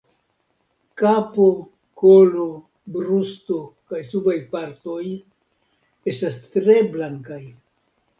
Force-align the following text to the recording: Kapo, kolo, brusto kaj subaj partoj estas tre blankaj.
Kapo, 1.01 1.43
kolo, 2.03 2.45
brusto 2.95 3.57
kaj 3.91 3.99
subaj 4.13 4.37
partoj 4.55 5.03
estas 6.13 6.39
tre 6.57 6.79
blankaj. 6.97 7.39